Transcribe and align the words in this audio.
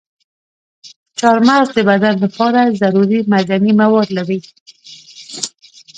چارمغز 1.19 1.67
د 1.73 1.79
بدن 1.89 2.15
لپاره 2.25 2.61
ضروري 2.81 3.19
معدني 3.31 3.73
مواد 3.81 4.07
لري. 4.17 4.39